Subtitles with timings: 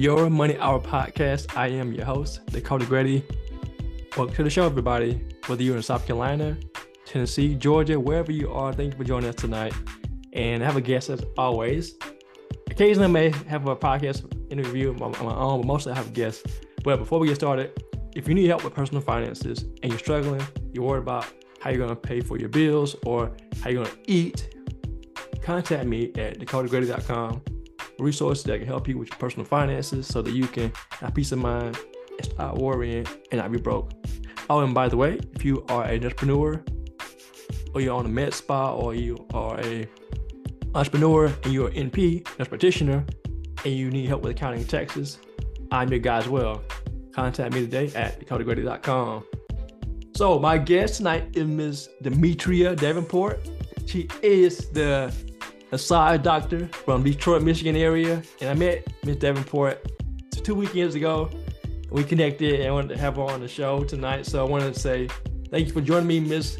[0.00, 1.54] Your Money Hour podcast.
[1.58, 3.22] I am your host, Dakota Grady.
[4.16, 5.22] Welcome to the show, everybody.
[5.44, 6.56] Whether you're in South Carolina,
[7.04, 9.74] Tennessee, Georgia, wherever you are, thank you for joining us tonight.
[10.32, 11.96] And I have a guest as always.
[12.70, 16.44] Occasionally, I may have a podcast interview on my own, but mostly I have guests.
[16.82, 17.70] But before we get started,
[18.16, 20.40] if you need help with personal finances and you're struggling,
[20.72, 21.26] you're worried about
[21.60, 24.56] how you're going to pay for your bills or how you're going to eat,
[25.42, 27.42] contact me at dakotagrady.com.
[28.00, 31.32] Resources that can help you with your personal finances so that you can have peace
[31.32, 31.78] of mind
[32.10, 33.92] and stop worrying and not be broke.
[34.48, 36.64] Oh, and by the way, if you are an entrepreneur
[37.74, 39.86] or you're on a med spa or you are a
[40.74, 43.04] entrepreneur and you're an NP, nurse practitioner,
[43.64, 45.18] and you need help with accounting and taxes,
[45.70, 46.62] I'm your guy as well.
[47.12, 49.24] Contact me today at dakotagrady.com.
[50.16, 51.90] So my guest tonight is Ms.
[52.02, 53.48] Demetria Davenport.
[53.86, 55.14] She is the
[55.70, 58.22] massage doctor from Detroit, Michigan area.
[58.40, 59.16] And I met Ms.
[59.16, 59.86] Davenport
[60.30, 61.30] two weekends ago.
[61.90, 64.26] We connected and I wanted to have her on the show tonight.
[64.26, 65.08] So I wanted to say
[65.50, 66.58] thank you for joining me, Ms.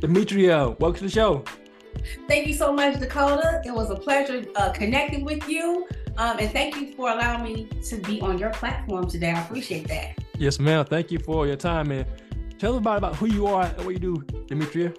[0.00, 0.70] Demetria.
[0.70, 1.44] Welcome to the show.
[2.26, 3.62] Thank you so much, Dakota.
[3.64, 5.86] It was a pleasure uh, connecting with you.
[6.16, 9.30] Um, and thank you for allowing me to be on your platform today.
[9.30, 10.18] I appreciate that.
[10.36, 10.84] Yes, ma'am.
[10.84, 11.90] Thank you for your time.
[11.90, 12.06] And
[12.58, 14.92] tell us about, about who you are and what you do, Demetria.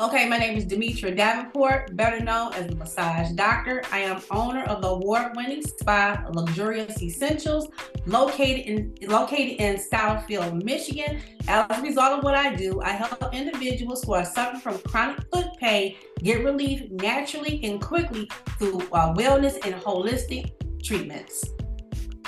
[0.00, 3.82] Okay, my name is Demetria Davenport, better known as the massage doctor.
[3.90, 7.66] I am owner of the award-winning spa Luxurious Essentials,
[8.06, 11.20] located in located in Southfield, Michigan.
[11.48, 15.18] As a result of what I do, I help individuals who are suffering from chronic
[15.32, 20.52] foot pain get relief naturally and quickly through uh, wellness and holistic
[20.84, 21.44] treatments.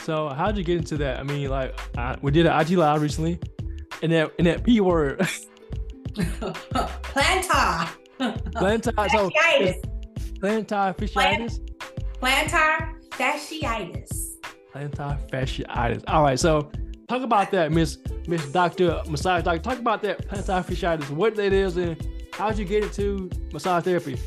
[0.03, 1.21] So, how'd you get into that?
[1.21, 3.39] I mean, like, I, we did an IG live recently,
[4.03, 5.25] and that and that p word.
[7.15, 7.89] plantar.
[8.19, 9.11] Plantar.
[9.11, 9.31] So
[10.41, 11.61] plantar fasciitis.
[12.21, 14.37] Plantar fasciitis.
[14.73, 16.05] Plantar fasciitis.
[16.09, 16.39] All right.
[16.39, 16.71] So
[17.09, 19.63] talk about that, Miss Miss Doctor Massage Doctor.
[19.63, 21.11] Talk about that plantar fasciitis.
[21.11, 21.97] What it is and
[22.33, 24.19] how'd you get into massage therapy?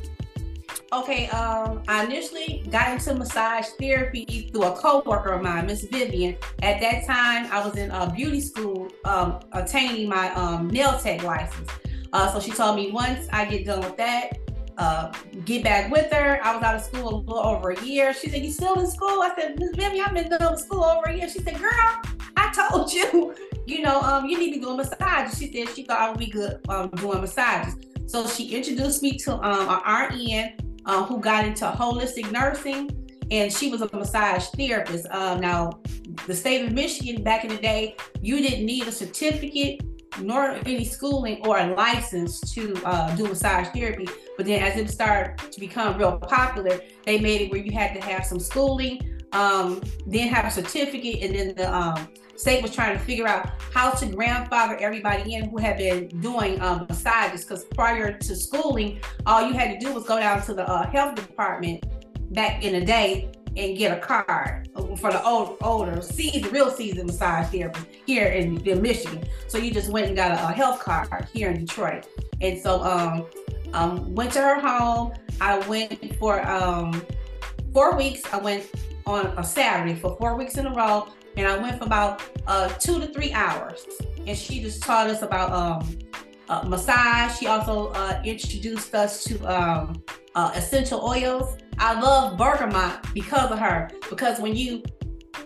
[0.94, 6.38] Okay, um, I initially got into massage therapy through a co-worker of mine, Miss Vivian.
[6.62, 11.24] At that time, I was in a beauty school, um, attaining my um, nail tech
[11.24, 11.68] license.
[12.14, 14.38] Uh, so she told me once I get done with that,
[14.78, 15.12] uh,
[15.46, 16.40] get back with her.
[16.44, 18.14] I was out of school a little over a year.
[18.14, 20.84] She said, "You still in school?" I said, "Miss Vivian, I've been done with school
[20.84, 22.02] over a year." She said, "Girl,
[22.38, 23.34] I told you,
[23.66, 26.20] you know, um, you need to do a massage." She said she thought I would
[26.20, 27.78] be good um, doing massages.
[28.06, 32.90] So she introduced me to um, an RN uh, who got into holistic nursing,
[33.32, 35.08] and she was a massage therapist.
[35.12, 35.82] Um, now,
[36.28, 39.82] the state of Michigan back in the day, you didn't need a certificate
[40.22, 44.08] nor any schooling or a license to uh, do massage therapy.
[44.38, 47.94] But then, as it started to become real popular, they made it where you had
[47.96, 52.08] to have some schooling, um, then have a certificate, and then the um,
[52.44, 56.60] state was trying to figure out how to grandfather everybody in who had been doing
[56.60, 57.46] um, massages.
[57.46, 60.90] Because prior to schooling, all you had to do was go down to the uh,
[60.90, 61.86] health department
[62.34, 64.68] back in the day and get a card
[64.98, 69.24] for the old, older season, real season massage therapist here in, in Michigan.
[69.48, 72.08] So you just went and got a, a health card here in Detroit.
[72.42, 73.26] And so um,
[73.72, 75.14] um, went to her home.
[75.40, 77.06] I went for um,
[77.72, 78.22] four weeks.
[78.34, 78.70] I went
[79.06, 82.70] on a Saturday for four weeks in a row and I went for about uh,
[82.70, 83.86] two to three hours.
[84.26, 86.00] And she just taught us about um,
[86.50, 87.38] uh, massage.
[87.38, 90.04] She also uh, introduced us to um,
[90.36, 91.58] uh, essential oils.
[91.78, 93.90] I love bergamot because of her.
[94.10, 94.84] Because when you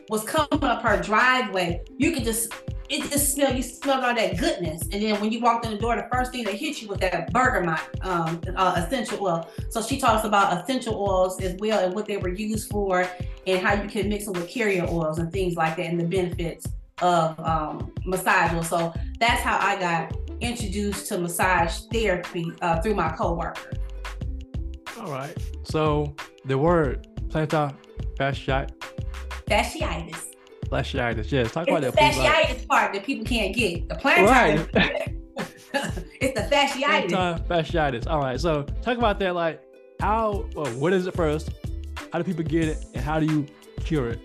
[0.10, 2.54] was coming up her driveway, you could just
[2.90, 4.82] it just smell you smelled all that goodness.
[4.92, 7.00] And then when you walked in the door the first thing that hit you was
[7.00, 9.50] that bergamot um, uh, essential oil.
[9.70, 13.08] So she talks about essential oils as well and what they were used for
[13.46, 16.06] and how you can mix them with carrier oils and things like that and the
[16.06, 16.68] benefits
[17.02, 18.64] of um, massage oil.
[18.64, 23.74] So that's how i got introduced to massage therapy uh, through my coworker.
[25.00, 25.36] All right.
[25.64, 27.76] So the word plantar
[28.18, 28.72] fasciitis.
[29.48, 30.37] Fasciitis
[30.70, 31.52] Fasciitis, yes.
[31.52, 32.68] Talk it's about the fasciitis like...
[32.68, 33.88] part that people can't get.
[33.88, 34.28] The plantar.
[34.28, 35.14] Right.
[36.20, 37.10] it's the fasciitis.
[37.10, 38.08] Plantar fasciitis.
[38.08, 38.40] All right.
[38.40, 39.36] So talk about that.
[39.36, 39.62] Like,
[40.00, 40.46] how?
[40.56, 41.52] Well, what is it first?
[42.12, 43.46] How do people get it, and how do you
[43.84, 44.20] cure it?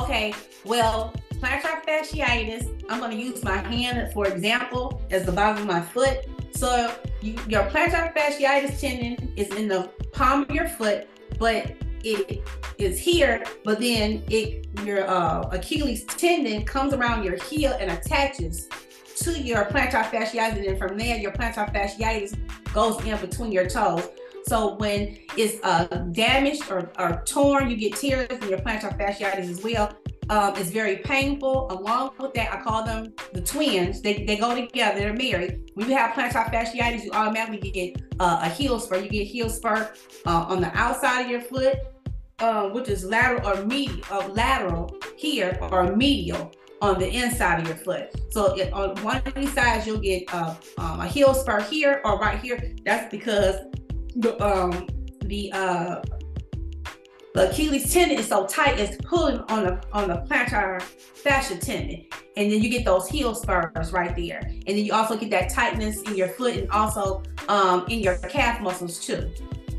[0.00, 0.34] Okay.
[0.64, 2.84] Well, plantar fasciitis.
[2.88, 6.26] I'm going to use my hand for example as the bottom of my foot.
[6.52, 11.08] So you, your plantar fasciitis tendon is in the palm of your foot,
[11.38, 11.72] but
[12.04, 12.42] it
[12.78, 18.68] is here, but then it your uh, Achilles tendon comes around your heel and attaches
[19.16, 22.36] to your plantar fasciitis, and then from there, your plantar fasciitis
[22.72, 24.08] goes in between your toes.
[24.46, 29.50] So when it's uh, damaged or, or torn, you get tears in your plantar fasciitis
[29.50, 29.94] as well.
[30.30, 31.70] Um, it's very painful.
[31.70, 34.02] Along with that, I call them the twins.
[34.02, 35.00] They, they go together.
[35.00, 35.70] They're married.
[35.74, 38.98] When you have plantar fasciitis, you automatically get uh, a heel spur.
[38.98, 39.90] You get heel spur
[40.26, 41.76] uh, on the outside of your foot,
[42.40, 47.66] uh, which is lateral or medial, uh, lateral here or medial on the inside of
[47.66, 48.10] your foot.
[48.30, 52.00] So if, on one of these sides, you'll get uh, um, a heel spur here
[52.04, 52.74] or right here.
[52.84, 53.56] That's because
[54.14, 54.86] the um,
[55.22, 56.02] the uh,
[57.38, 62.04] the Achilles tendon is so tight, it's pulling on the on the plantar fascia tendon,
[62.36, 65.48] and then you get those heel spurs right there, and then you also get that
[65.48, 69.30] tightness in your foot and also um, in your calf muscles too.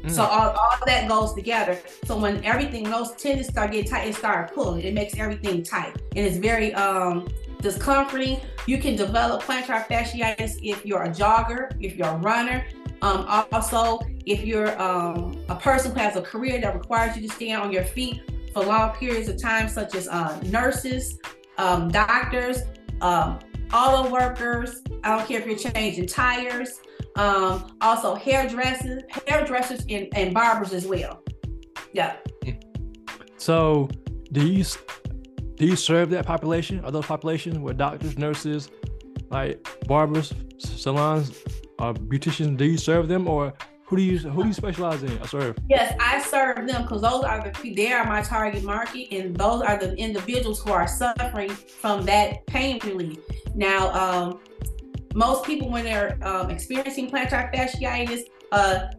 [0.03, 0.09] Mm.
[0.09, 1.77] So all, all that goes together.
[2.05, 4.81] So when everything, those tendons start getting tight, it start pulling.
[4.81, 7.27] It makes everything tight, and it's very um,
[7.59, 8.39] discomforting.
[8.67, 12.65] You can develop plantar fasciitis if you're a jogger, if you're a runner.
[13.01, 17.33] Um, also, if you're um, a person who has a career that requires you to
[17.33, 18.21] stand on your feet
[18.53, 21.17] for long periods of time, such as uh, nurses,
[21.57, 22.63] um, doctors,
[23.01, 23.39] um,
[23.73, 26.81] auto workers, I don't care if you're changing tires,
[27.15, 31.23] um, also hairdressers, hairdressers and, and barbers as well.
[31.93, 32.17] Yeah.
[33.37, 33.89] So,
[34.31, 34.65] do you
[35.55, 36.83] do you serve that population?
[36.85, 38.69] Are those populations with doctors, nurses,
[39.29, 41.31] like barbers, salons,
[41.79, 42.57] uh, beauticians?
[42.57, 43.53] Do you serve them, or
[43.85, 45.17] who do you who do you specialize in?
[45.19, 45.57] I serve.
[45.67, 49.63] Yes, I serve them because those are the they are my target market, and those
[49.63, 53.17] are the individuals who are suffering from that pain relief.
[53.55, 54.39] Now, um,
[55.15, 58.21] most people when they're um, experiencing plantar fasciitis,
[58.51, 58.91] uh,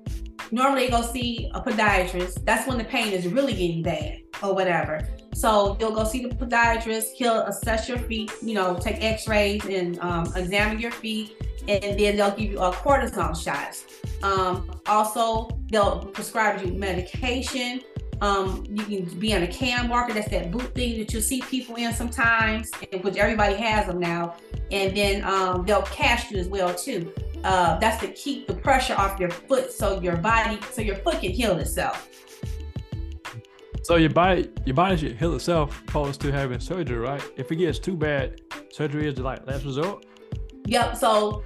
[0.51, 2.45] normally they go see a podiatrist.
[2.45, 5.07] That's when the pain is really getting bad or whatever.
[5.41, 7.13] So you'll go see the podiatrist.
[7.15, 11.35] He'll assess your feet, you know, take X-rays and um, examine your feet,
[11.67, 13.87] and then they'll give you a cortisone shots.
[14.23, 17.81] Um, also, they'll prescribe you medication.
[18.21, 20.13] Um, you can be on a cam walker.
[20.13, 22.71] That's that boot thing that you see people in sometimes,
[23.01, 24.37] which everybody has them now.
[24.71, 27.15] And then um, they'll cast you as well too.
[27.45, 31.21] Uh, that's to keep the pressure off your foot, so your body, so your foot
[31.21, 32.11] can heal itself.
[33.91, 37.21] So your body, your body should heal itself, opposed to having surgery, right?
[37.37, 38.41] If it gets too bad,
[38.71, 40.07] surgery is the like last resort.
[40.67, 40.97] Yep.
[40.97, 41.43] So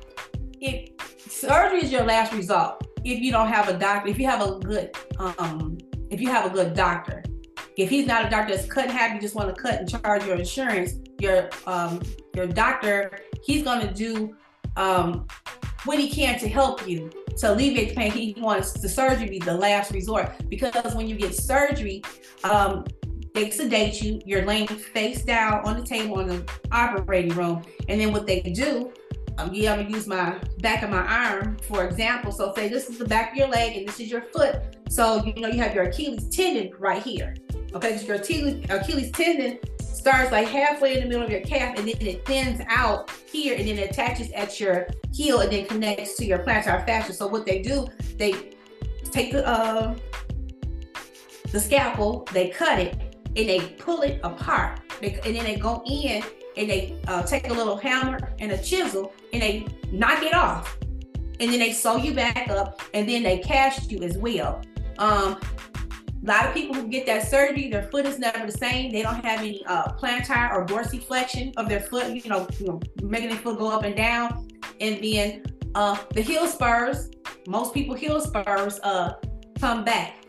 [0.60, 4.42] if surgery is your last result, if you don't have a doctor, if you have
[4.46, 5.78] a good, um,
[6.10, 7.24] if you have a good doctor,
[7.78, 10.26] if he's not a doctor that's cut half, you just want to cut and charge
[10.26, 12.02] your insurance, your um,
[12.36, 14.36] your doctor, he's to do
[14.76, 15.26] um,
[15.86, 18.10] what he can to help you to alleviate the pain.
[18.10, 22.02] He wants the surgery be the last resort because when you get surgery,
[22.44, 22.84] um,
[23.34, 24.20] they sedate you.
[24.24, 28.40] You're laying face down on the table in the operating room, and then what they
[28.40, 28.92] do.
[29.36, 32.30] Um, you ever use my back of my arm, for example.
[32.30, 34.62] So say this is the back of your leg and this is your foot.
[34.88, 37.34] So you know you have your Achilles tendon right here.
[37.74, 39.58] Okay, your Achilles, Achilles tendon
[39.94, 43.56] starts like halfway in the middle of your calf and then it thins out here
[43.56, 47.12] and then it attaches at your heel and then connects to your plantar fascia.
[47.12, 47.86] So what they do,
[48.16, 48.50] they
[49.10, 49.94] take the uh,
[51.52, 52.96] the scalpel, they cut it,
[53.36, 54.80] and they pull it apart.
[55.02, 56.22] And then they go in
[56.56, 60.76] and they uh, take a little hammer and a chisel and they knock it off.
[61.40, 64.62] And then they sew you back up and then they cast you as well.
[64.98, 65.40] Um,
[66.24, 68.90] a lot of people who get that surgery, their foot is never the same.
[68.90, 72.80] They don't have any uh, plantar or dorsiflexion of their foot, you know, you know,
[73.02, 74.48] making their foot go up and down.
[74.80, 75.42] And then
[75.74, 77.10] uh, the heel spurs,
[77.46, 79.14] most people heel spurs uh,
[79.60, 80.24] come back.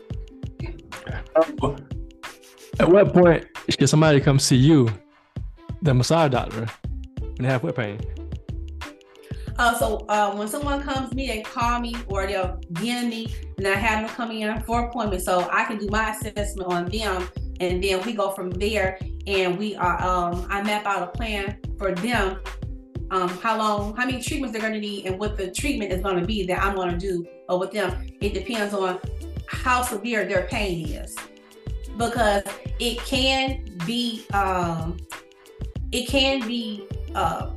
[2.78, 4.90] At what point should somebody come see you,
[5.80, 6.66] the massage doctor,
[7.20, 7.98] when they have foot pain?
[9.58, 13.34] Uh, so uh, when someone comes to me, they call me or they'll DM me,
[13.56, 16.86] and I have them coming in for appointment, so I can do my assessment on
[16.86, 17.28] them,
[17.60, 18.98] and then we go from there.
[19.26, 22.38] And we are, um, I map out a plan for them,
[23.10, 26.00] um, how long, how many treatments they're going to need, and what the treatment is
[26.02, 28.06] going to be that I'm going to do uh, with them.
[28.20, 29.00] It depends on
[29.48, 31.16] how severe their pain is,
[31.96, 32.42] because
[32.78, 34.98] it can be, um,
[35.92, 36.86] it can be.
[37.14, 37.52] Uh,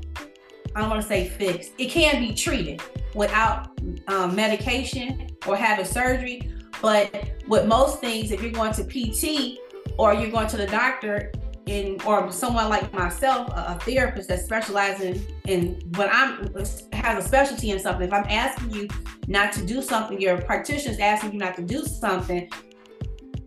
[0.75, 1.71] I don't want to say fixed.
[1.77, 2.81] It can be treated
[3.15, 3.69] without
[4.07, 6.53] um, medication or having surgery.
[6.81, 9.59] But with most things, if you're going to PT
[9.97, 11.31] or you're going to the doctor,
[11.69, 16.51] in or someone like myself, a, a therapist that specializes in, in when I'm
[16.93, 18.07] has a specialty in something.
[18.07, 18.87] If I'm asking you
[19.27, 22.49] not to do something, your practitioner is asking you not to do something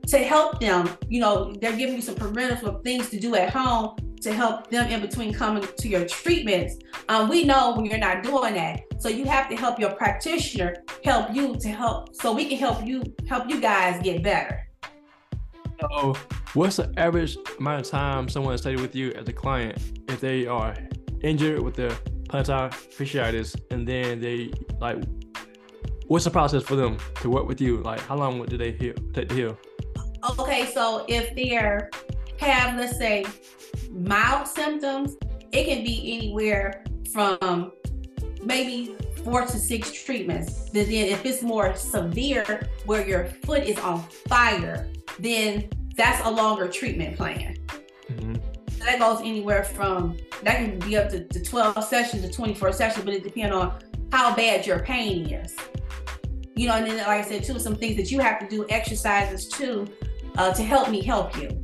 [0.07, 0.89] to help them.
[1.09, 4.89] You know, they're giving you some preventative things to do at home to help them
[4.91, 6.77] in between coming to your treatments.
[7.09, 8.81] Um, we know when you're not doing that.
[8.99, 12.87] So you have to help your practitioner help you to help so we can help
[12.87, 14.69] you help you guys get better.
[15.81, 16.15] So
[16.55, 20.47] what's the average amount of time someone studied with you as a client if they
[20.47, 20.77] are
[21.23, 21.91] injured with their
[22.29, 25.03] plantar fasciitis and then they like
[26.07, 27.79] what's the process for them to work with you?
[27.79, 29.59] Like how long do they heal take to heal?
[30.39, 31.91] Okay, so if they're
[32.43, 33.25] have let's say
[33.91, 35.17] mild symptoms,
[35.53, 37.73] it can be anywhere from
[38.43, 40.71] maybe four to six treatments.
[40.71, 46.69] Then if it's more severe where your foot is on fire, then that's a longer
[46.69, 47.57] treatment plan.
[48.11, 48.35] Mm-hmm.
[48.81, 53.05] that goes anywhere from that can be up to, to 12 sessions to 24 sessions,
[53.05, 53.79] but it depends on
[54.11, 55.55] how bad your pain is.
[56.55, 58.67] You know, and then like I said too, some things that you have to do
[58.69, 59.87] exercises too
[60.37, 61.62] uh, to help me help you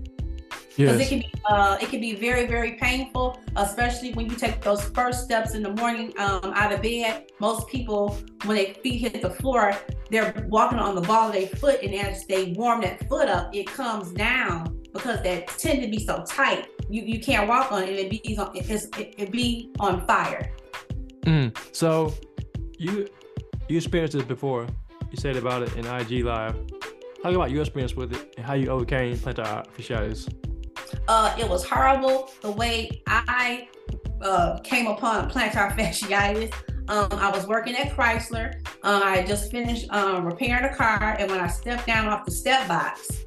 [0.79, 1.09] because yes.
[1.09, 4.85] it can be uh, it can be very very painful, especially when you take those
[4.91, 7.25] first steps in the morning um, out of bed.
[7.41, 9.77] Most people, when their feet hit the floor,
[10.09, 13.53] they're walking on the ball of their foot, and as they warm that foot up,
[13.53, 16.69] it comes down because that tend to be so tight.
[16.89, 20.53] You you can't walk on it, and it be on it, it, be on fire.
[21.23, 21.57] Mm.
[21.73, 22.15] So
[22.79, 23.09] you
[23.69, 24.69] you experienced this before.
[25.11, 26.55] You said about it in IG Live.
[27.21, 30.29] Talk about your experience with it and how you overcame plantar fasciitis.
[31.09, 33.67] Uh, it was horrible the way I
[34.21, 36.53] uh, came upon plantar fasciitis.
[36.89, 38.55] Um, I was working at Chrysler.
[38.83, 42.31] Um, I just finished um, repairing a car, and when I stepped down off the
[42.31, 43.25] step box,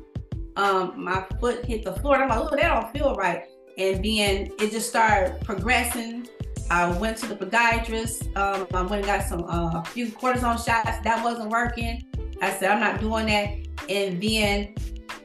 [0.56, 2.16] um, my foot hit the floor.
[2.16, 3.46] And I'm like, "Oh, that don't feel right."
[3.78, 6.28] And then it just started progressing.
[6.70, 8.36] I went to the podiatrist.
[8.38, 11.00] Um, I went and got some uh, a few cortisone shots.
[11.04, 12.04] That wasn't working.
[12.42, 13.58] I said, "I'm not doing that."
[13.90, 14.76] And then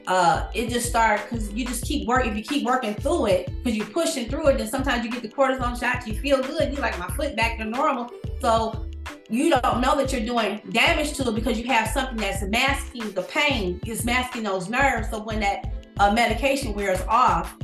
[0.07, 2.31] uh, it just started because you just keep working.
[2.31, 5.21] If you keep working through it, because you're pushing through it, then sometimes you get
[5.21, 6.71] the cortisone shots, you feel good.
[6.71, 8.09] You're like, my foot back to normal.
[8.39, 8.87] So
[9.29, 13.11] you don't know that you're doing damage to it because you have something that's masking
[13.11, 15.09] the pain, is masking those nerves.
[15.09, 17.57] So when that uh, medication wears off,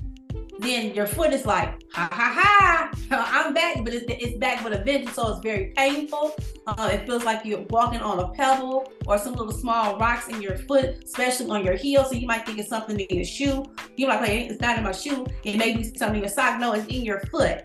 [0.60, 4.74] then your foot is like, ha ha ha, I'm back, but it's, it's back with
[4.74, 5.16] a vengeance.
[5.16, 6.36] So it's very painful.
[6.68, 10.42] Uh, it feels like you're walking on a pebble or some little small rocks in
[10.42, 12.06] your foot, especially on your heel.
[12.06, 13.66] So you might think it's something in your shoe.
[13.98, 15.26] You might like, it's not in my shoe.
[15.44, 16.60] It may be something in your sock.
[16.60, 17.64] No, it's in your foot.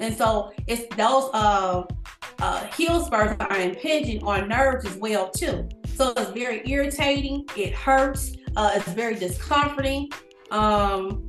[0.00, 1.84] And so it's those uh,
[2.38, 5.68] uh, heel spurs are impinging on nerves as well too.
[5.94, 7.44] So it's very irritating.
[7.54, 8.32] It hurts.
[8.56, 10.10] Uh, it's very discomforting.
[10.50, 11.28] Um,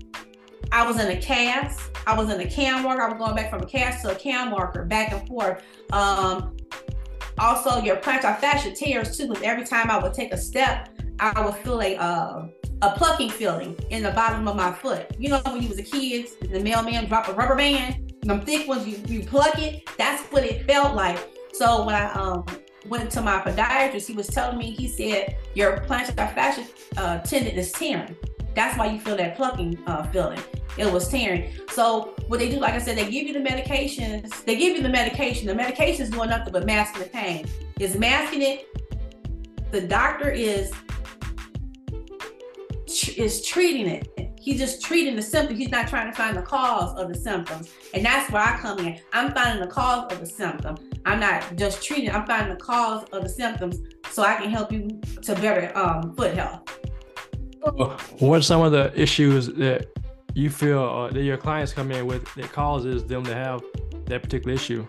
[0.71, 1.91] I was in a cast.
[2.07, 3.01] I was in a cam walker.
[3.01, 5.63] I was going back from a cast to a cam walker, back and forth.
[5.91, 6.55] Um,
[7.37, 11.43] also, your plantar fascia tears too, because every time I would take a step, I
[11.43, 12.47] would feel a uh,
[12.81, 15.15] a plucking feeling in the bottom of my foot.
[15.19, 18.67] You know, when you was a kid, the mailman dropped a rubber band, them thick
[18.67, 19.87] ones, you, you pluck it.
[19.97, 21.19] That's what it felt like.
[21.53, 22.45] So when I um,
[22.87, 26.65] went to my podiatrist, he was telling me, he said, your plantar fascia
[26.97, 28.15] uh, tendon is tearing.
[28.53, 30.41] That's why you feel that plucking uh, feeling
[30.77, 31.51] it was tearing.
[31.69, 34.43] So what they do, like I said, they give you the medications.
[34.45, 35.47] They give you the medication.
[35.47, 37.45] The medication is doing nothing but masking the pain.
[37.79, 38.67] Is masking it.
[39.71, 40.71] The doctor is
[43.17, 44.07] is treating it.
[44.39, 45.59] He's just treating the symptoms.
[45.59, 47.69] He's not trying to find the cause of the symptoms.
[47.93, 48.99] And that's where I come in.
[49.13, 50.77] I'm finding the cause of the symptom.
[51.05, 52.09] I'm not just treating.
[52.09, 53.79] I'm finding the cause of the symptoms
[54.09, 56.80] so I can help you to better um, foot health.
[57.61, 59.87] What are some of the issues that
[60.33, 63.61] you feel uh, that your clients come in with that causes them to have
[64.05, 64.87] that particular issue?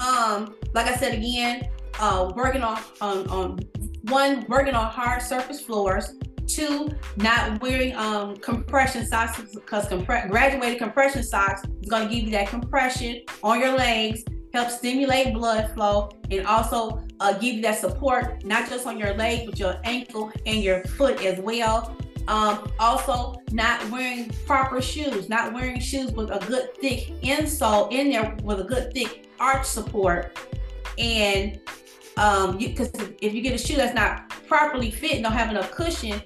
[0.00, 1.68] Um, like I said again,
[2.00, 3.58] uh, working on on, on
[4.02, 6.14] one working on hard surface floors.
[6.46, 12.24] Two, not wearing um, compression socks because compre- graduated compression socks is going to give
[12.24, 14.22] you that compression on your legs,
[14.56, 19.12] help stimulate blood flow, and also uh, give you that support not just on your
[19.14, 21.96] leg but your ankle and your foot as well.
[22.28, 28.10] Um, also, not wearing proper shoes, not wearing shoes with a good thick insole in
[28.10, 30.36] there with a good thick arch support.
[30.98, 31.60] And
[32.16, 35.70] um, because if you get a shoe that's not properly fit, and don't have enough
[35.70, 36.20] cushion,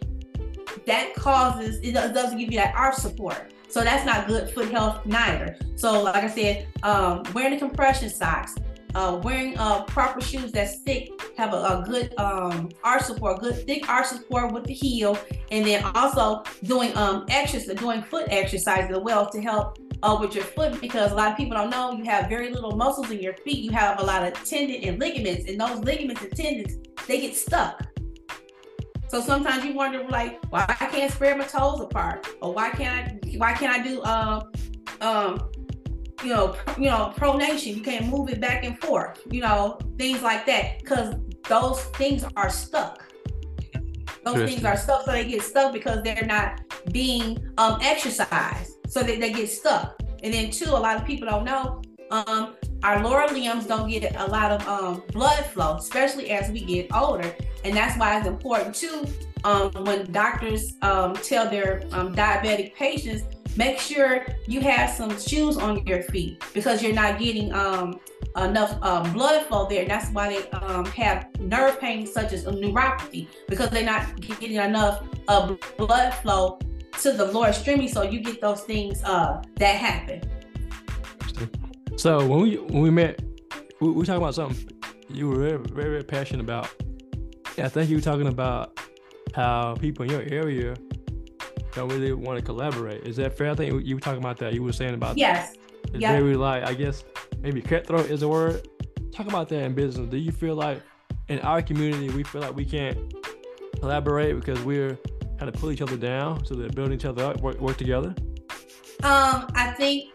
[0.87, 3.53] that causes it doesn't give you that arch support.
[3.71, 5.57] So that's not good foot health neither.
[5.77, 8.57] So like I said, um, wearing the compression socks,
[8.97, 13.65] uh, wearing uh, proper shoes that stick, have a, a good um, arch support, good
[13.67, 15.17] thick arch support with the heel,
[15.53, 20.35] and then also doing um, exercise, doing foot exercises as well to help uh, with
[20.35, 23.21] your foot because a lot of people don't know you have very little muscles in
[23.21, 23.59] your feet.
[23.59, 27.37] You have a lot of tendon and ligaments, and those ligaments and tendons they get
[27.37, 27.87] stuck.
[29.11, 33.25] So sometimes you wonder like, why I can't spread my toes apart, or why can't
[33.25, 34.41] I why can't I do uh,
[35.01, 35.51] um,
[36.23, 37.75] you know, you know, pronation.
[37.75, 39.21] You can't move it back and forth.
[39.29, 41.17] You know, things like that, because
[41.49, 43.03] those things are stuck.
[44.25, 46.61] Those things are stuck, so they get stuck because they're not
[46.93, 50.01] being um, exercised, so they, they get stuck.
[50.23, 54.15] And then two, a lot of people don't know um, our lower limbs don't get
[54.17, 57.35] a lot of um, blood flow, especially as we get older.
[57.65, 59.07] And that's why it's important too
[59.45, 63.25] um, when doctors um, tell their um, diabetic patients,
[63.57, 68.01] make sure you have some shoes on your feet because you're not getting um,
[68.37, 69.83] enough uh, blood flow there.
[69.83, 74.57] And that's why they um, have nerve pain such as neuropathy because they're not getting
[74.57, 76.59] enough uh, blood flow
[77.01, 77.89] to the lower extremity.
[77.89, 80.23] So you get those things uh, that happen.
[82.01, 83.21] So when we when we met,
[83.79, 84.67] we, we were talking about something
[85.11, 86.71] you were very, very, very passionate about.
[87.59, 88.81] I think you were talking about
[89.35, 90.75] how people in your area
[91.75, 93.07] don't really want to collaborate.
[93.07, 93.51] Is that fair?
[93.51, 94.55] I think you were talking about that.
[94.55, 95.57] You were saying about yes,
[95.89, 96.19] it's yep.
[96.19, 97.05] very like I guess
[97.41, 98.67] maybe cutthroat is a word.
[99.13, 100.09] Talk about that in business.
[100.09, 100.81] Do you feel like
[101.29, 102.97] in our community we feel like we can't
[103.79, 104.97] collaborate because we're
[105.39, 108.15] kind of pull each other down so they're building each other up, work, work together?
[109.03, 110.15] Um, I think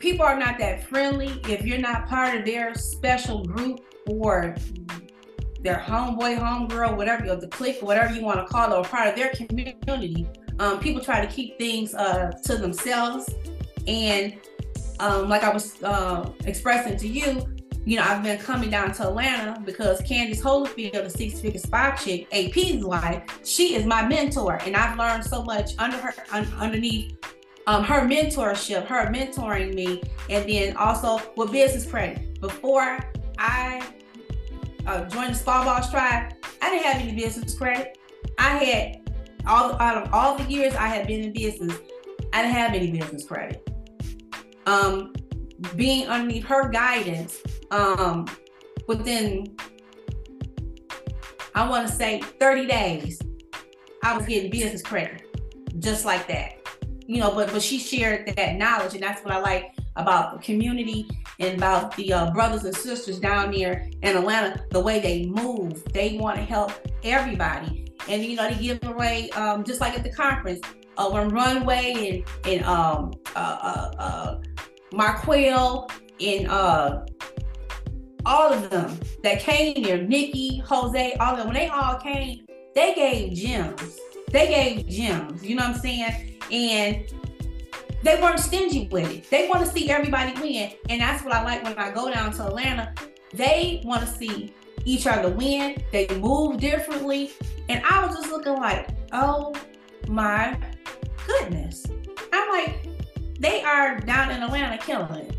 [0.00, 4.56] people are not that friendly if you're not part of their special group or
[5.60, 9.08] their homeboy, homegirl, whatever, or the clique, whatever you want to call it, or part
[9.08, 10.26] of their community.
[10.58, 13.28] Um, people try to keep things uh, to themselves.
[13.86, 14.38] And
[15.00, 17.46] um, like I was uh, expressing to you,
[17.84, 21.94] you know, I've been coming down to Atlanta because Candace Holyfield, the six figure spa
[21.96, 24.60] chick, AP's wife, she is my mentor.
[24.64, 27.16] And I've learned so much under her, un- underneath
[27.70, 32.40] um, her mentorship, her mentoring me, and then also with business credit.
[32.40, 32.98] Before
[33.38, 33.86] I
[34.88, 37.96] uh, joined the Small Boss Tribe, I didn't have any business credit.
[38.38, 39.12] I had
[39.46, 41.78] all out of all the years I had been in business,
[42.32, 43.70] I didn't have any business credit.
[44.66, 45.12] Um,
[45.76, 47.40] being underneath her guidance,
[47.70, 48.26] um,
[48.88, 49.56] within
[51.54, 53.20] I want to say 30 days,
[54.02, 55.22] I was getting business credit
[55.78, 56.59] just like that.
[57.10, 60.38] You know, but but she shared that knowledge, and that's what I like about the
[60.44, 61.08] community
[61.40, 65.82] and about the uh, brothers and sisters down there in Atlanta, the way they move.
[65.92, 66.70] They want to help
[67.02, 67.92] everybody.
[68.08, 70.60] And, you know, they give away, um, just like at the conference,
[70.98, 74.40] uh, when Runway and, and um, uh, uh, uh,
[74.92, 77.04] Marquel and uh,
[78.24, 82.46] all of them that came here, Nikki, Jose, all of them, when they all came,
[82.76, 83.98] they gave gems.
[84.30, 86.38] They gave gems, you know what I'm saying?
[86.52, 87.04] And
[88.02, 89.28] they weren't stingy with it.
[89.28, 90.72] They want to see everybody win.
[90.88, 92.94] And that's what I like when I go down to Atlanta.
[93.34, 95.82] They want to see each other win.
[95.92, 97.32] They move differently.
[97.68, 99.54] And I was just looking like, oh
[100.08, 100.58] my
[101.26, 101.86] goodness.
[102.32, 102.88] I'm like,
[103.38, 105.36] they are down in Atlanta killing it.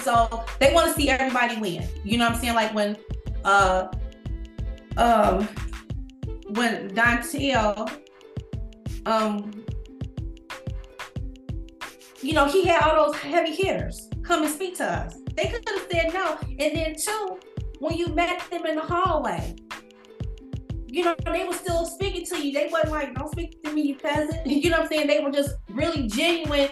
[0.00, 1.86] So they want to see everybody win.
[2.04, 2.54] You know what I'm saying?
[2.54, 2.96] Like when
[3.44, 3.88] uh
[4.96, 5.48] um
[6.48, 7.90] when Dontel
[9.06, 9.64] um
[12.22, 15.16] you know, he had all those heavy hitters come and speak to us.
[15.36, 16.38] They could have said no.
[16.58, 17.38] And then two,
[17.78, 19.54] when you met them in the hallway,
[20.88, 22.52] you know, they were still speaking to you.
[22.52, 24.46] They wasn't like, don't speak to me, you peasant.
[24.46, 25.06] You know what I'm saying?
[25.06, 26.70] They were just really genuine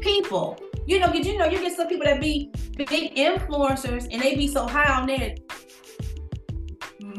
[0.00, 0.58] people.
[0.86, 4.34] You know, because you know, you get some people that be big influencers and they
[4.34, 5.34] be so high on their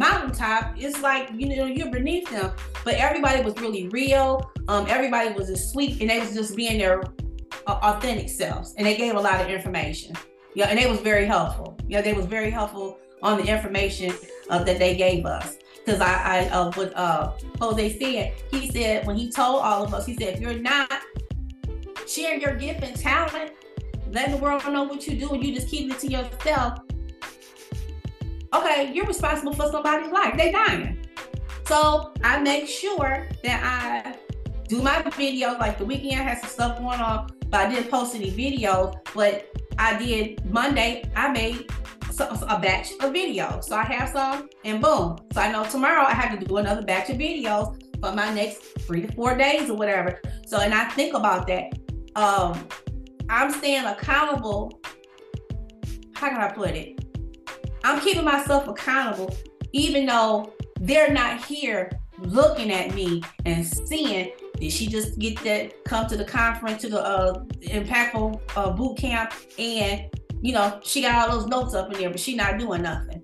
[0.01, 0.73] mountaintop.
[0.77, 2.51] It's like, you know, you're beneath them.
[2.83, 4.51] But everybody was really real.
[4.67, 7.03] Um, everybody was just sweet and they was just being their
[7.67, 10.15] authentic selves and they gave a lot of information
[10.55, 14.13] yeah and they was very helpful yeah they was very helpful on the information
[14.49, 19.05] uh, that they gave us because i i uh, what uh jose said he said
[19.05, 20.91] when he told all of us he said if you're not
[22.07, 23.51] sharing your gift and talent
[24.11, 26.79] letting the world know what you do and you just keep it to yourself
[28.53, 30.97] okay you're responsible for somebody's life they dying
[31.65, 34.15] so i make sure that i
[34.67, 38.15] do my videos like the weekend has some stuff going on but I didn't post
[38.15, 38.95] any videos.
[39.13, 41.03] But I did Monday.
[41.15, 41.69] I made
[42.19, 43.65] a batch of videos.
[43.65, 45.17] So I have some, and boom.
[45.33, 48.61] So I know tomorrow I have to do another batch of videos for my next
[48.79, 50.21] three to four days or whatever.
[50.47, 51.73] So and I think about that.
[52.15, 52.67] Um,
[53.29, 54.81] I'm staying accountable.
[56.13, 57.00] How can I put it?
[57.83, 59.35] I'm keeping myself accountable,
[59.71, 65.83] even though they're not here looking at me and seeing did she just get that
[65.85, 70.03] come to the conference to the uh, impactful uh, boot camp and
[70.41, 73.23] you know she got all those notes up in there, but she's not doing nothing.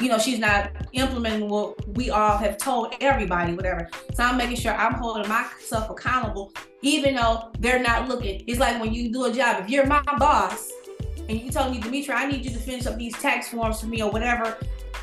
[0.00, 3.88] You know she's not implementing what we all have told everybody, whatever.
[4.14, 8.42] So I'm making sure I'm holding myself accountable even though they're not looking.
[8.48, 10.68] It's like when you do a job, if you're my boss
[11.28, 13.86] and you tell me, Demetri, I need you to finish up these tax forms for
[13.86, 14.56] me or whatever.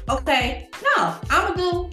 [0.10, 1.90] Okay, no, I'm gonna do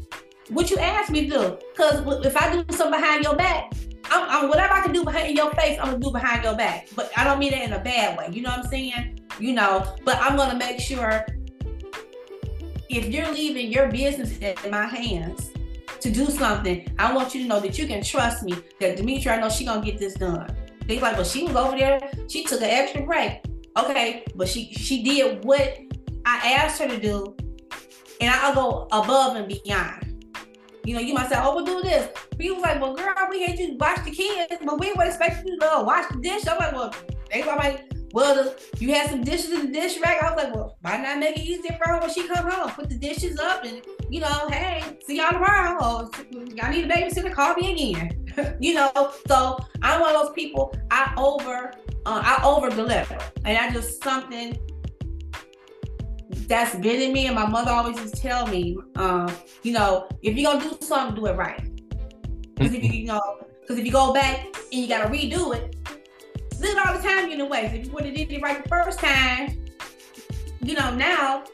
[0.51, 1.59] what you asked me to do.
[1.77, 3.73] Cause if I do something behind your back,
[4.11, 6.89] I'm, I'm, whatever I can do behind your face, I'm gonna do behind your back.
[6.95, 8.29] But I don't mean it in a bad way.
[8.31, 9.21] You know what I'm saying?
[9.39, 11.27] You know, but I'm gonna make sure
[12.89, 15.51] if you're leaving your business in my hands
[16.01, 18.55] to do something, I want you to know that you can trust me.
[18.81, 20.55] That Demetri, I know she gonna get this done.
[20.87, 22.01] They like, well, she was over there.
[22.29, 23.43] She took an extra break.
[23.77, 25.79] Okay, but she she did what
[26.25, 27.37] I asked her to do,
[28.21, 30.03] and I'll go above and beyond.
[30.85, 32.09] You know, you might say, "Oh, we'll do this."
[32.39, 35.59] People like, "Well, girl, we had you watch the kids, but we would expect you
[35.59, 36.95] to uh, wash the dish." I'm like, "Well,
[37.31, 40.55] they like, well, the, you had some dishes in the dish rack." I was like,
[40.55, 42.71] "Well, why not make it easier for her when she come home?
[42.71, 45.83] Put the dishes up, and you know, hey, see y'all tomorrow.
[45.83, 46.11] Or
[46.55, 50.75] y'all need a babysitter, call me again." you know, so I'm one of those people.
[50.91, 51.73] I over,
[52.05, 54.59] uh, I over deliver, and I just something
[56.49, 59.31] that's been in me, and my mother always used to tell me, um,
[59.63, 61.61] you know, if you're gonna do something, do it right.
[62.55, 65.77] Because if you, you know, because if you go back and you gotta redo it,
[66.61, 67.67] it all the time you in a way.
[67.67, 69.65] If you would have did it right the first time,
[70.63, 71.45] you know, now,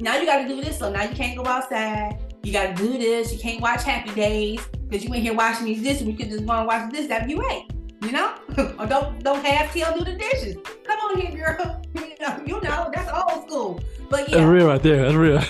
[0.00, 0.78] now you gotta do this.
[0.78, 2.18] So now you can't go outside.
[2.42, 3.32] You gotta do this.
[3.32, 6.06] You can't watch Happy Days because you ain't here watching these dishes.
[6.06, 7.72] You could just go and watch this after you ate.
[8.02, 8.34] You know,
[8.78, 10.56] or don't don't have Till do the dishes.
[10.84, 11.82] Come on here, girl.
[11.94, 13.80] you know, you know that's old school.
[14.08, 15.02] But yeah, that's real right there.
[15.02, 15.42] That's real.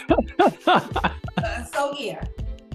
[0.67, 2.25] uh, so yeah,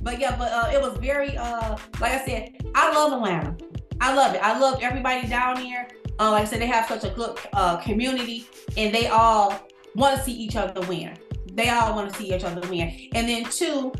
[0.03, 3.57] but yeah, but uh, it was very uh, like I said, I love Atlanta.
[3.99, 4.43] I love it.
[4.43, 5.87] I love everybody down here.
[6.19, 8.45] Uh, like I said, they have such a good uh, community,
[8.77, 9.59] and they all
[9.95, 11.17] want to see each other win.
[11.53, 13.09] They all want to see each other win.
[13.13, 13.93] And then two,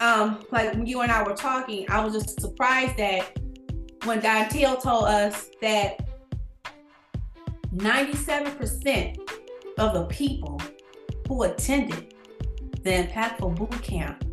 [0.00, 3.38] um, like when you and I were talking, I was just surprised that
[4.04, 6.06] when Dontel told us that
[7.74, 9.16] 97%
[9.78, 10.60] of the people
[11.26, 12.14] who attended
[12.82, 14.24] the Impactful Boot Camp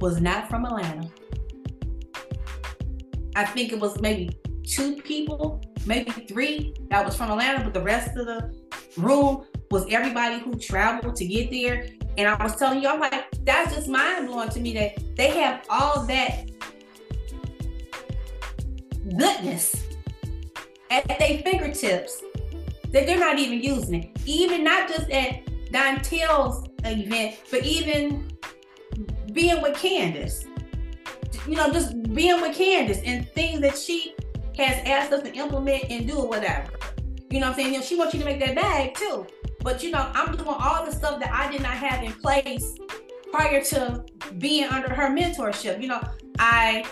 [0.00, 1.08] was not from Atlanta.
[3.36, 4.36] I think it was maybe
[4.66, 8.52] two people, maybe three that was from Atlanta, but the rest of the
[8.96, 11.86] room was everybody who traveled to get there.
[12.18, 15.30] And I was telling you, I'm like, that's just mind blowing to me that they
[15.30, 16.50] have all that
[19.16, 19.74] goodness
[20.90, 22.22] at their fingertips
[22.90, 24.10] that they're not even using it.
[24.26, 28.28] Even not just at Dontel's event, but even
[29.32, 30.44] being with Candace.
[31.46, 34.14] You know, just being with Candace and things that she
[34.58, 36.70] has asked us to implement and do or whatever.
[37.30, 37.74] You know what I'm saying?
[37.74, 39.26] You know, she wants you to make that bag too.
[39.62, 42.76] But you know, I'm doing all the stuff that I did not have in place
[43.32, 44.04] prior to
[44.38, 45.80] being under her mentorship.
[45.80, 46.00] You know,
[46.38, 46.84] I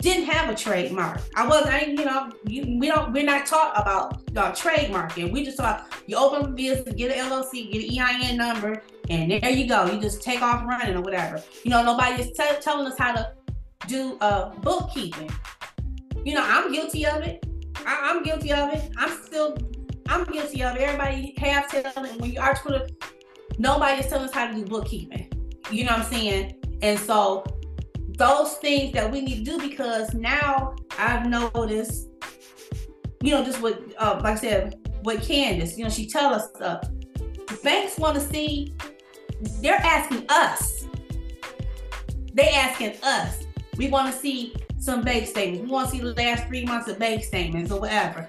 [0.00, 1.20] didn't have a trademark.
[1.36, 5.30] I wasn't, I, you know, you, we don't, we're not taught about uh, trademarking.
[5.30, 9.30] We just thought you open a business, get an LLC, get an EIN number, and
[9.30, 9.86] there you go.
[9.86, 11.42] You just take off running or whatever.
[11.64, 13.32] You know, nobody is t- telling us how to
[13.86, 15.30] do uh, bookkeeping.
[16.24, 17.44] You know, I'm guilty of it.
[17.86, 18.92] I, am guilty of it.
[18.96, 19.56] I'm still,
[20.10, 20.76] I'm guilty of.
[20.76, 22.86] Everybody has telling when you entrepreneur,
[23.58, 25.30] nobody is telling us how to do bookkeeping.
[25.70, 26.56] You know what I'm saying?
[26.82, 27.44] And so
[28.08, 32.08] those things that we need to do because now I've noticed,
[33.22, 36.48] you know, just what, uh, like I said, with Candace, you know, she tell us
[36.56, 36.90] stuff.
[37.62, 38.74] Banks want to see,
[39.62, 40.88] they're asking us.
[42.34, 43.44] They asking us.
[43.76, 45.62] We want to see some bank statements.
[45.62, 48.28] We want to see the last three months of bank statements or whatever.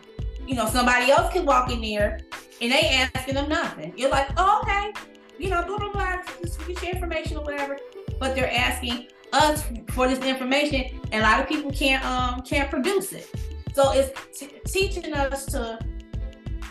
[0.52, 2.20] You know, somebody else can walk in there
[2.60, 2.82] and they
[3.16, 3.94] asking them nothing.
[3.96, 4.92] You're like, oh, okay,
[5.40, 7.78] you know, blah blah blah, just get your information or whatever.
[8.20, 12.70] But they're asking us for this information, and a lot of people can't um can't
[12.70, 13.34] produce it.
[13.74, 15.80] So it's t- teaching us to,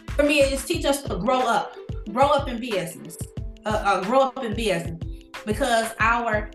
[0.09, 1.75] for me, it's teaching us to grow up,
[2.13, 3.17] grow up in business,
[3.65, 5.03] uh, uh, grow up in business,
[5.47, 6.51] because our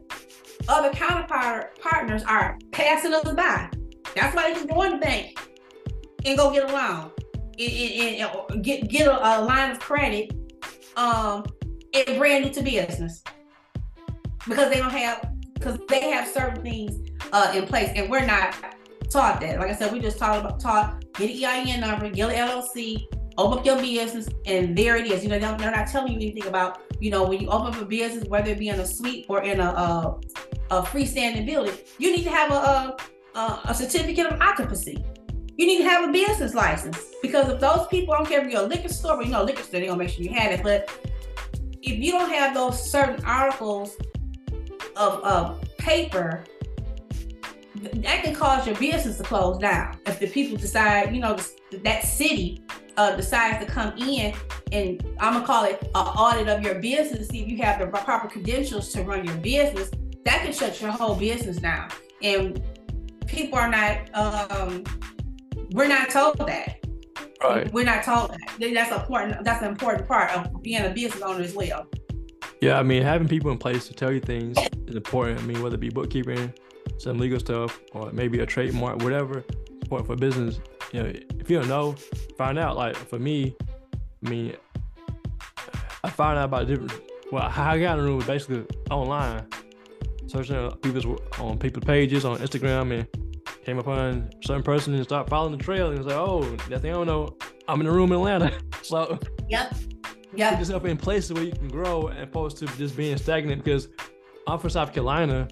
[0.68, 3.68] other counterpart partners are passing us by.
[4.14, 5.40] That's why they just go in the bank
[6.24, 7.12] and go get a loan
[7.60, 10.34] and, and, get get a, a, line of credit
[10.98, 11.44] um
[11.94, 13.24] and brand new to business
[14.48, 18.56] because they don't have because they have certain things uh, in place, and we're not
[19.10, 19.60] taught that.
[19.60, 23.06] Like I said, we just taught about taught get an EIN number, get an LLC,
[23.38, 25.24] open up your business, and there it is.
[25.24, 27.86] You know, they're not telling you anything about you know when you open up a
[27.86, 30.20] business, whether it be in a suite or in a a,
[30.72, 32.96] a freestanding building, you need to have a,
[33.36, 35.04] a a certificate of occupancy.
[35.58, 38.52] You need to have a business license because if those people, I don't care if
[38.52, 40.62] you're a liquor store, you know, liquor store, they're gonna make sure you have it.
[40.64, 40.90] But
[41.82, 43.96] if you don't have those certain articles
[44.98, 46.44] of, of paper
[47.76, 51.38] that can cause your business to close down if the people decide, you know,
[51.84, 52.64] that city
[52.98, 54.34] uh, decides to come in
[54.72, 57.80] and I'm gonna call it an audit of your business, to see if you have
[57.80, 59.92] the proper credentials to run your business.
[60.26, 61.90] That can shut your whole business down,
[62.22, 62.62] and
[63.28, 64.10] people are not.
[64.16, 64.84] Um,
[65.76, 66.80] we're not told that.
[67.44, 67.72] Right.
[67.74, 68.74] We're not told that.
[68.74, 69.44] That's important.
[69.44, 71.86] That's an important part of being a business owner as well.
[72.62, 74.58] Yeah, I mean, having people in place to tell you things
[74.88, 75.42] is important.
[75.42, 76.54] I mean, whether it be bookkeeping,
[76.98, 80.60] some legal stuff, or maybe a trademark, whatever, It's important for business.
[80.94, 81.10] You know,
[81.40, 81.96] if you don't know,
[82.38, 82.78] find out.
[82.78, 83.54] Like for me,
[84.26, 84.56] I mean,
[86.06, 86.94] I found out about different.
[87.34, 89.46] Well, how I got in the room was basically online,
[90.28, 91.06] searching people's
[91.38, 93.35] on people's pages on Instagram and
[93.66, 96.94] came upon certain person and started following the trail and was like, oh, nothing I
[96.94, 97.36] don't know,
[97.68, 98.54] I'm in a room in Atlanta.
[98.82, 99.74] so yep.
[100.36, 100.52] Yep.
[100.52, 103.88] Put yourself in places where you can grow as opposed to just being stagnant because
[104.48, 105.48] I'm from South Carolina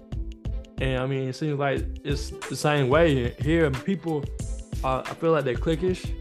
[0.78, 3.70] and I mean it seems like it's the same way here.
[3.70, 4.24] People
[4.84, 6.12] I feel like they're cliquish.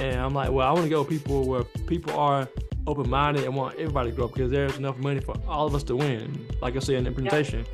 [0.00, 2.48] And I'm like, well, I want to go people where people are
[2.86, 5.82] open minded and want everybody to grow because there's enough money for all of us
[5.84, 6.48] to win.
[6.60, 7.66] Like I said in the presentation.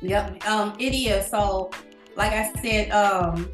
[0.00, 0.46] Yep.
[0.46, 1.26] Um, it is.
[1.28, 1.70] So,
[2.16, 3.50] like I said, um,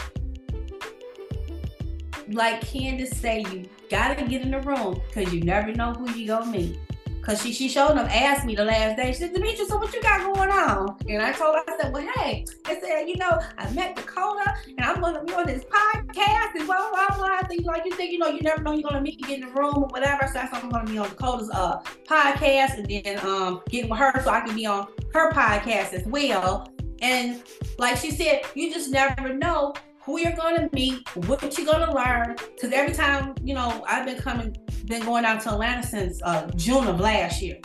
[2.29, 6.27] like Candace say, you gotta get in the room because you never know who you
[6.27, 6.79] gonna meet.
[7.25, 9.11] Cause she she showed up, asked me the last day.
[9.13, 10.95] She said, Demetria, so what you got going on?
[11.09, 14.55] And I told her, I said, Well, hey, I said, you know, I met Dakota
[14.67, 17.41] and I'm gonna be on this podcast and blah blah blah.
[17.49, 19.47] Things like you think, you know, you never know you're gonna meet me in the
[19.47, 20.29] room or whatever.
[20.31, 23.99] So I said I'm gonna be on Dakota's uh podcast and then um get with
[23.99, 26.69] her so I can be on her podcast as well.
[27.01, 27.43] And
[27.79, 32.37] like she said, you just never know who you're gonna meet, what you're gonna learn.
[32.61, 34.55] Cause every time, you know, I've been coming
[34.87, 37.57] been going out to Atlanta since uh, June of last year.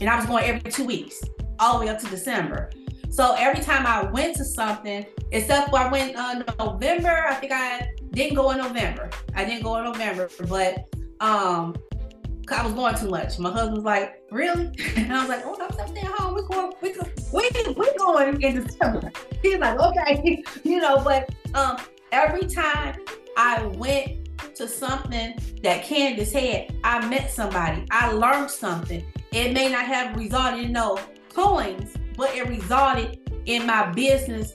[0.00, 1.20] And I was going every two weeks,
[1.58, 2.70] all the way up to December.
[3.10, 7.52] So every time I went to something, except for I went uh, November, I think
[7.52, 9.10] I didn't go in November.
[9.34, 10.86] I didn't go in November, but
[11.20, 11.74] um,
[12.50, 13.38] I was going too much.
[13.38, 16.34] My husband was like, "Really?" And I was like, "Oh, I'm staying home.
[16.34, 16.72] We're going.
[16.80, 16.92] We
[17.32, 21.02] we we going in December." He's like, "Okay," you know.
[21.02, 21.78] But um,
[22.10, 22.96] every time
[23.36, 27.86] I went to something that Candace had, I met somebody.
[27.90, 29.04] I learned something.
[29.32, 30.98] It may not have resulted in no
[31.32, 34.52] coins, but it resulted in my business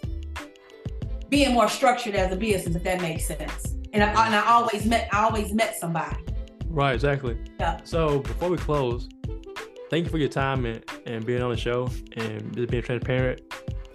[1.30, 3.76] being more structured as a business, if that makes sense.
[3.94, 6.18] And I, and I always met, I always met somebody.
[6.78, 7.36] Right, exactly.
[7.60, 7.80] Yeah.
[7.86, 9.10] So before we close,
[9.90, 13.42] thank you for your time and, and being on the show and just being transparent.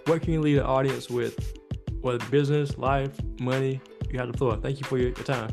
[0.03, 1.55] What can you leave the audience with?
[2.01, 3.79] Whether business, life, money,
[4.11, 4.57] you have the floor.
[4.57, 5.49] Thank you for your, your time.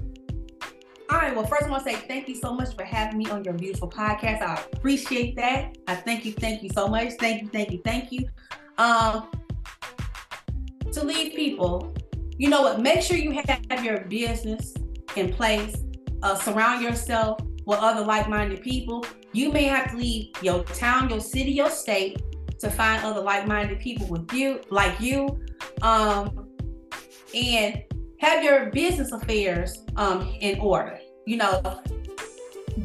[1.09, 1.33] All right.
[1.33, 3.55] Well, first I want to say thank you so much for having me on your
[3.55, 4.43] beautiful podcast.
[4.43, 5.79] I appreciate that.
[5.87, 6.33] I thank you.
[6.33, 7.13] Thank you so much.
[7.21, 7.49] Thank you.
[7.49, 7.81] Thank you.
[7.85, 8.29] Thank you.
[8.77, 9.31] Um,
[10.91, 11.95] to leave people,
[12.39, 12.81] you know what?
[12.81, 14.75] Make sure you have your business
[15.15, 15.77] in place.
[16.23, 19.05] Uh, surround yourself with other like-minded people.
[19.33, 22.23] You may have to leave your town, your city, your state
[22.59, 25.41] to find other like-minded people with you, like you.
[25.83, 26.49] Um,
[27.35, 27.83] and
[28.19, 30.99] have your business affairs um, in order.
[31.27, 31.83] You know,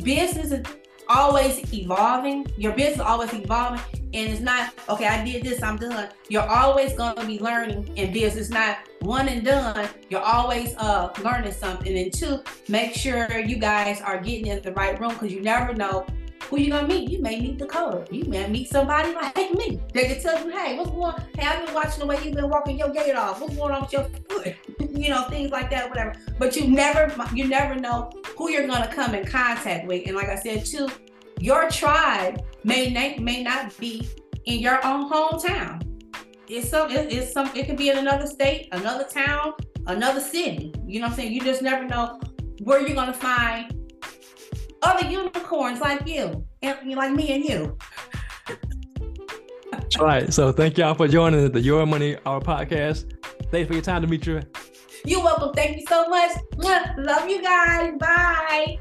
[0.04, 0.66] business is
[1.10, 2.48] always evolving.
[2.58, 3.82] Your business is always evolving.
[4.16, 6.08] And it's not, okay, I did this, I'm done.
[6.30, 8.46] You're always going to be learning in business.
[8.46, 9.90] It's not one and done.
[10.10, 11.98] You're always uh, learning something.
[11.98, 15.74] And two, make sure you guys are getting in the right room because you never
[15.74, 16.06] know
[16.50, 17.10] who you gonna meet?
[17.10, 18.06] You may meet Dakota.
[18.10, 19.82] You may meet somebody like me.
[19.94, 21.24] They can tell you, hey, what's going on?
[21.38, 23.42] Hey, I've been watching the way you've been walking your gait off.
[23.42, 24.56] What's going on with your foot?
[24.92, 26.14] you know, things like that, whatever.
[26.40, 30.04] But you never you never know who you're gonna come in contact with.
[30.06, 30.88] And like I said too,
[31.40, 34.10] your tribe may not may not be
[34.46, 35.82] in your own hometown.
[36.48, 39.54] It's some it's some it could be in another state, another town,
[39.88, 40.74] another city.
[40.86, 41.34] You know what I'm saying?
[41.34, 42.20] You just never know
[42.64, 43.72] where you're gonna find
[44.82, 47.78] other unicorns like you, and like me and you.
[50.00, 50.34] All right.
[50.34, 53.12] So thank y'all for joining the Your Money Hour podcast.
[53.52, 54.44] Thanks for your time, Demetria.
[55.06, 55.54] You're welcome.
[55.54, 56.32] Thank you so much.
[56.58, 57.94] Love you guys.
[58.00, 58.80] Bye.